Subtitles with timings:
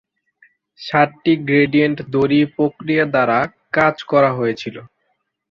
[0.79, 3.39] সাতটি গ্রেডিয়েন্ট দড়ি প্রক্রিয়া দ্বারা
[3.73, 4.75] কাজ করা হয়েছিল।